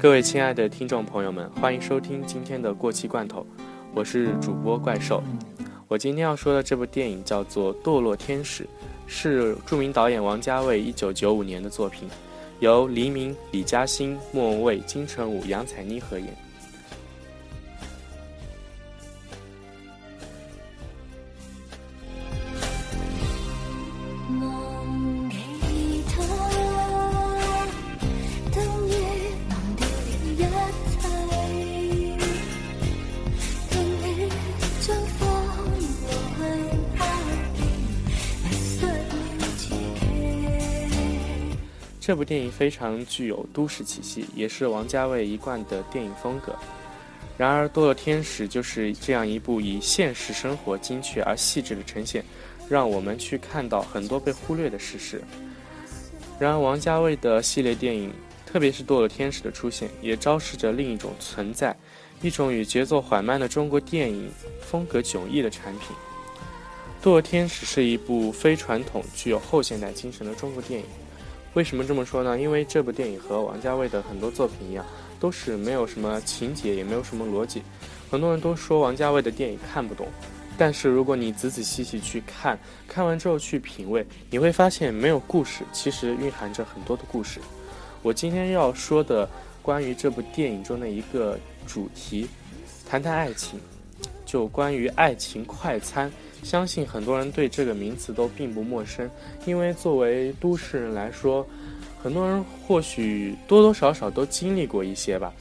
[0.00, 3.46] 各位亲爱的听众朋友们，欢迎收听今天的过期罐头，
[3.94, 5.22] 我是主播怪兽。
[5.88, 8.64] 我今天要说的这部电影叫做《堕落天使》，
[9.06, 12.08] 是著名导演王家卫一九九五年的作品，
[12.60, 16.34] 由黎明、李嘉欣、莫文蔚、金城武、杨采妮合演。
[42.00, 46.56] 这部电影非常具有都市气息，也是王家卫一贯的电影风格。
[47.36, 52.24] 然而，《堕落天使》就是这样一部以现实生活精确而细致的呈现，
[52.70, 55.22] 让我们去看到很多被忽略的事实。
[56.38, 58.10] 然而，王家卫的系列电影，
[58.46, 61.76] 特别是《堕落天使》的出现，也昭示着另一种存在，
[62.22, 64.30] 一种与节奏缓慢的中国电影
[64.62, 65.94] 风格迥异的产品。
[67.06, 70.86] 《堕落天使》是一部非传统、具有后现代精神的中国电影。
[71.54, 72.38] 为什么这么说呢？
[72.38, 74.86] 因为这部电影和王家卫的很多作品一样，
[75.18, 77.62] 都是没有什么情节，也没有什么逻辑。
[78.08, 80.06] 很多人都说王家卫的电影看不懂，
[80.56, 82.56] 但是如果你仔仔细细去看，
[82.86, 87.40] 看完之后去品味，你会发现没有故事，其实蕴含着很多的故事。
[88.00, 89.28] 我今天要说的
[89.60, 92.28] 关于这部电影中的一个主题，
[92.88, 93.60] 谈谈爱情，
[94.24, 96.10] 就关于爱情快餐。
[96.42, 99.08] 相信很多人对这个名词都并不陌生，
[99.46, 101.46] 因为作为都市人来说，
[102.02, 105.32] 很多人或许多多少少都经历过一些吧。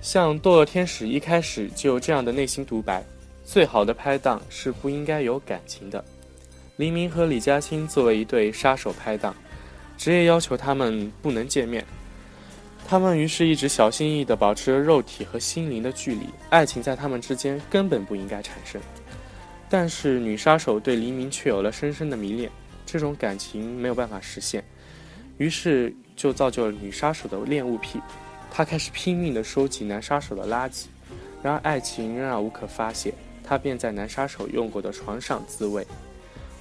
[0.00, 3.04] 像《堕落天使》一开始就有这样的内心独白：
[3.44, 6.02] 最好的拍档是不应该有感情的。
[6.76, 9.34] 黎明和李嘉欣作为一对杀手拍档，
[9.98, 11.84] 职业要求他们不能见面，
[12.88, 18.80] 他们于是一直小心翼翼地保持着肉体和心灵的距离，爱情在他们之间根本不应该产生。
[19.72, 22.50] 但是女杀手对黎明却有了深深的迷恋，
[22.84, 24.64] 这种感情没有办法实现，
[25.38, 28.00] 于是就造就了女杀手的恋物癖，
[28.50, 30.86] 她开始拼命地收集男杀手的垃圾，
[31.40, 33.14] 然而爱情仍然无可发泄，
[33.44, 35.86] 她便在男杀手用过的床上自慰，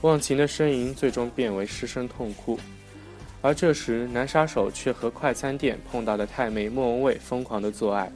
[0.01, 2.59] 忘情的呻吟最终变为失声痛哭，
[3.41, 8.11] 而这时男杀手却和快餐店碰到的太妹莫文蔚疯狂地做爱，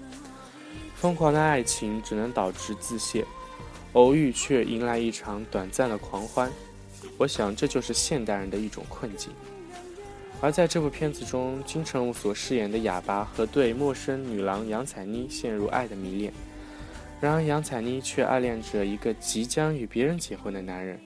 [0.93, 3.25] 疯狂的爱情只能导致自泄。
[3.93, 6.51] 偶遇却迎来一场短暂的狂欢，
[7.17, 9.31] 我想这就是现代人的一种困境。
[10.41, 16.33] 而在这部片子中，金城武所饰演的哑巴和对陌生女郎杨采妮陷入爱的迷恋，
[17.21, 20.99] 然而杨采妮却爱恋着一个即将与别人结婚的男人，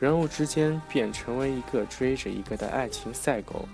[0.00, 3.68] 人物之间便成为一个追着一个的爱情赛狗，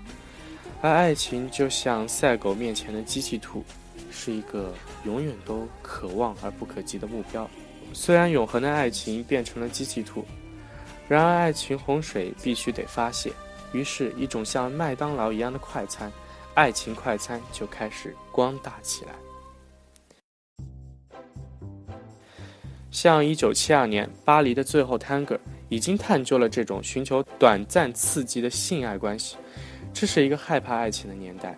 [0.81, 3.63] 而爱情就像赛狗面前的机器兔，
[4.11, 4.73] 是一个
[5.05, 7.49] 永远都可望而不可及的目标。
[7.93, 10.23] 虽然永恒的爱情变成了机器兔，
[11.07, 13.31] 然而爱情洪水必须得发泄，
[13.73, 16.11] 于是，一种像麦当劳一样的快餐，
[16.53, 19.11] 爱情快餐就开始光大起来。
[22.91, 25.37] 像1972年巴黎的最后 Tango
[25.69, 29.37] 已经探究了这种寻求短暂刺激的性爱关系，
[29.93, 31.57] 这是一个害怕爱情的年代，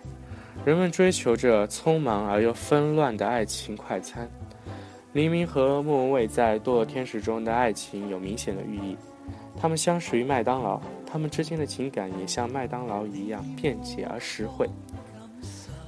[0.64, 4.30] 人们追求着匆忙而又纷乱的爱情快餐。
[5.12, 8.96] 黎明和莫文蔚在《堕落天使》中的爱情有明显的寓意，
[9.56, 14.68] 他们相识于麦当劳，他们之间的情感也像麦当劳一样便捷而实惠。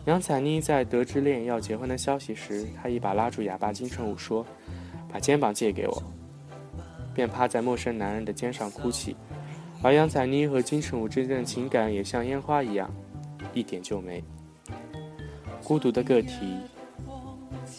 [0.07, 4.45] 杨采妮在得知恋要结婚的消息时，她一把拉住哑巴金城武说
[5.09, 6.03] ：“把肩膀借给我。”
[7.15, 9.15] 便趴在陌生男人的肩上哭泣。
[9.85, 12.93] 而杨采妮和金城武之间的情感也像烟花一样，
[13.55, 14.23] 一点就没。
[15.63, 16.57] 孤独的个体，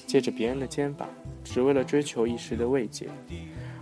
[0.07, 1.09] 借着别人的肩膀。
[1.43, 3.07] 只为了追求一时的慰藉，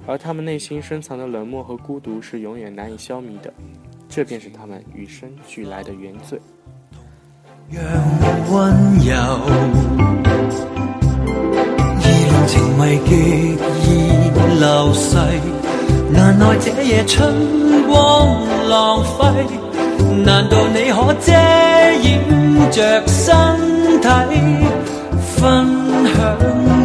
[0.07, 3.53] 而他们内心深藏的冷漠和孤独是永远难以消弭的，
[4.09, 6.39] 这便是他们与生俱来的原罪。
[7.69, 7.81] 让
[8.51, 9.13] 温柔，
[12.01, 13.55] 意乱情迷极
[13.85, 13.89] 易
[14.59, 15.15] 流逝，
[16.11, 19.45] 难耐这夜春光浪费，
[20.25, 21.31] 难道你可遮
[22.03, 23.21] 掩着身
[24.01, 24.07] 体
[25.37, 25.65] 分
[26.13, 26.80] 享？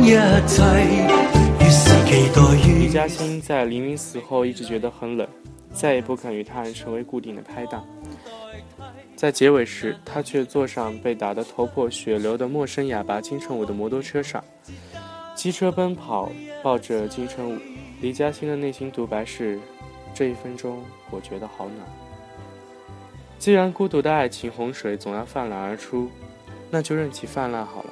[2.78, 5.26] 李嘉欣在黎明死后一直觉得很冷，
[5.72, 7.84] 再也不肯与他人成为固定的拍档。
[9.16, 14.44] 在结尾时，他却坐上被打得头破血流的陌生哑巴金城武的摩托车上，
[15.34, 16.30] 机车奔跑，
[16.62, 17.58] 抱着金城武。
[18.00, 19.58] 李嘉欣的内心独白是
[20.14, 21.84] ：“这一分钟，我觉得好暖。”
[23.40, 26.08] 既然孤独的爱情洪水总要泛滥而出。
[26.68, 27.90] 那就任其泛滥好了。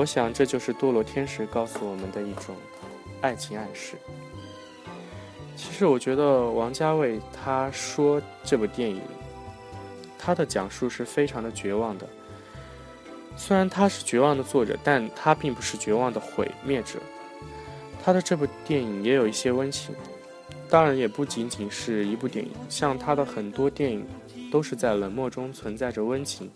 [0.00, 2.56] 我想这就是堕落天使告诉我们的一种
[3.20, 3.96] 爱情暗示。
[5.54, 9.02] 其实我觉得王家卫他说这部电影，
[10.18, 12.08] 他的讲述是非常的绝望的。
[13.36, 16.98] 虽然他是绝望的作者，但他并不是绝望的毁灭者。
[18.02, 19.94] 他的这部电影也有一些温情，
[20.70, 24.06] 当然也不仅仅是一部电影，像他的很多电影
[24.50, 26.50] 都是在冷漠中存在着温情。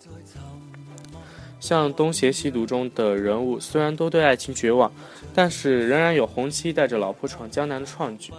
[1.59, 4.91] 像《东邪西毒》中的人物，虽然都对爱情绝望，
[5.33, 8.31] 但是仍然有洪七带着老婆闯江南的创举。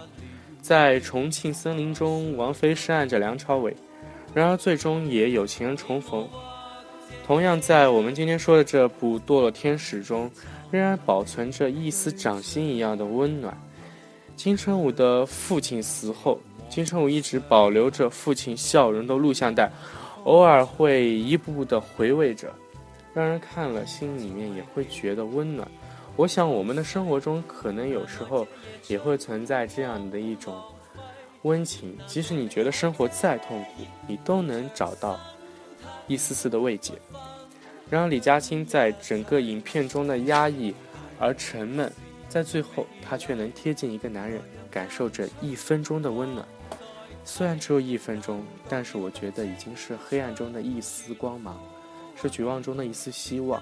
[0.61, 3.75] 在重庆森林中，王菲深爱着梁朝伟，
[4.33, 6.27] 然而最终也有情人重逢。
[7.25, 10.29] 同样，在我们今天说的这部《堕落天使》中，
[10.71, 13.57] 仍然保存着一丝掌心一样的温暖。
[14.35, 16.39] 金城武的父亲死后，
[16.69, 19.71] 金城武一直保留着父亲笑容的录像带，
[20.25, 22.53] 偶尔会一步步的回味着。
[23.17, 25.67] 让人看了心里面也会觉得温暖。
[26.15, 28.45] 我想我们的生活中可能有时候
[28.87, 30.55] 也会存在这样的一种
[31.41, 35.19] 温情，即使你觉得生活再痛苦，你都能找到
[36.05, 36.93] 一丝丝的慰藉。
[37.89, 40.71] 然而李嘉欣在整个影片中的压抑
[41.17, 41.91] 而沉闷，
[42.29, 44.39] 在最后她却能贴近一个男人，
[44.69, 46.47] 感受着一分钟的温暖。
[47.25, 51.59] 虽然只有一分钟，但是我觉得已经是黑暗中的一丝光芒。
[52.21, 53.61] 是绝望中的一丝希望。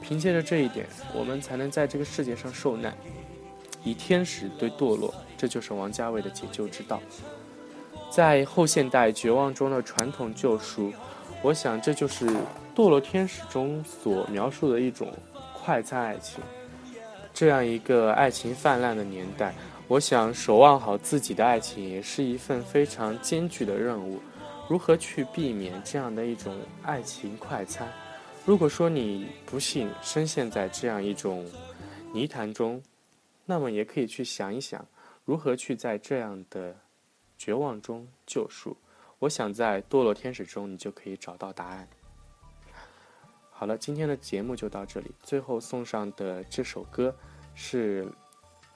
[0.00, 2.94] 凭借着这一点，我们才能在这个世界上受难。
[3.82, 7.00] 以天使对堕落，这就是王家卫的解救之道。
[8.10, 10.92] 在后现代绝望中的传统救赎，
[11.42, 12.26] 我想这就是
[12.74, 15.12] 《堕落天使》中所描述的一种
[15.54, 16.42] 快餐爱情。
[17.32, 19.54] 这样一个爱情泛滥的年代，
[19.88, 24.20] 我想守望好自己的爱情也是一份非常艰巨的任务。
[24.68, 27.86] 如何去避免这样的一种爱情快餐？
[28.46, 31.46] 如果说你不幸深陷在这样一种
[32.12, 32.82] 泥潭中，
[33.44, 34.86] 那么也可以去想一想，
[35.24, 36.74] 如何去在这样的
[37.36, 38.76] 绝望中救赎。
[39.18, 41.88] 我想在《堕落天使》中，你就可以找到答案。
[43.50, 45.10] 好了，今天的节目就到这里。
[45.22, 47.14] 最后送上的这首歌
[47.54, 48.06] 是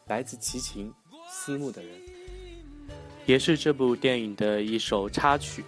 [0.06, 0.92] 来自齐秦，
[1.28, 1.98] 《思慕的人》。
[3.28, 5.62] 也是这部电影的一首插曲。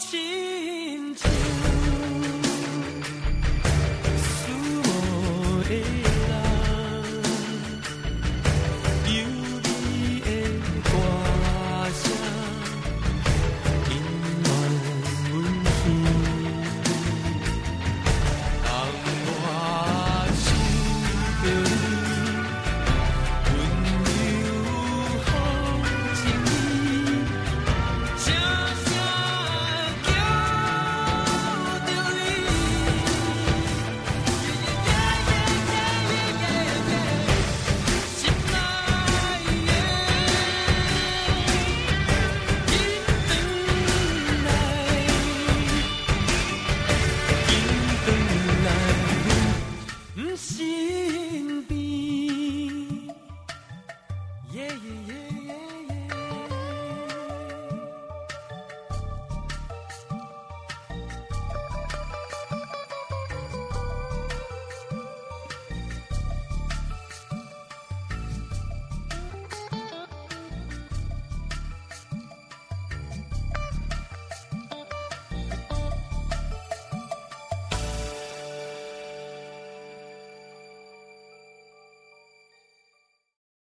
[0.00, 1.30] 亲像。